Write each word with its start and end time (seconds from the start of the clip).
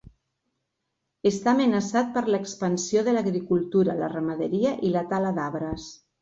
Està 1.31 1.51
amenaçat 1.51 2.09
per 2.15 2.23
l'expansió 2.35 3.03
de 3.09 3.13
l'agricultura, 3.19 3.97
la 4.01 4.11
ramaderia 4.15 4.73
i 4.91 4.93
la 4.97 5.05
tala 5.13 5.37
d'arbres. 5.39 5.87